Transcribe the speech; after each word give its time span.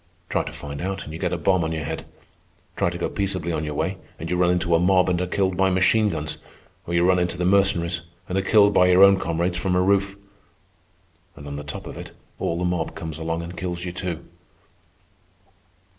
Try 0.29 0.41
to 0.45 0.51
find 0.51 0.81
out, 0.81 1.03
and 1.03 1.13
you 1.13 1.19
get 1.19 1.31
a 1.31 1.37
bomb 1.37 1.63
on 1.63 1.73
your 1.73 1.83
head. 1.83 2.05
Try 2.75 2.89
to 2.89 2.97
go 2.97 3.07
peaceably 3.07 3.51
on 3.51 3.63
your 3.63 3.75
way, 3.75 3.99
and 4.17 4.31
you 4.31 4.35
run 4.35 4.49
into 4.49 4.73
a 4.73 4.79
mob 4.79 5.09
and 5.11 5.21
are 5.21 5.27
killed 5.27 5.55
by 5.55 5.69
machine 5.69 6.09
guns, 6.09 6.39
or 6.87 6.95
you 6.95 7.05
run 7.07 7.19
into 7.19 7.37
the 7.37 7.45
Mercenaries 7.45 8.01
and 8.27 8.35
are 8.35 8.41
killed 8.41 8.73
by 8.73 8.87
your 8.87 9.03
own 9.03 9.19
comrades 9.19 9.57
from 9.59 9.75
a 9.75 9.81
roof. 9.83 10.15
And 11.35 11.45
on 11.45 11.55
the 11.55 11.63
top 11.63 11.85
of 11.85 11.97
it 11.97 12.13
all 12.39 12.57
the 12.57 12.65
mob 12.65 12.95
comes 12.95 13.19
along 13.19 13.43
and 13.43 13.55
kills 13.55 13.85
you, 13.85 13.91
too." 13.91 14.25